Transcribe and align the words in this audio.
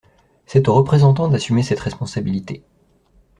C'est 0.47 0.67
aux 0.67 0.73
Représentants 0.73 1.27
d'assumer 1.27 1.61
cette 1.61 1.79
responsabilité. 1.79 2.63